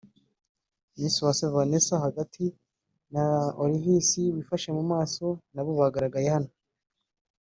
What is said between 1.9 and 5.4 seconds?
(hagati) na Olivis (wifashe mu maso)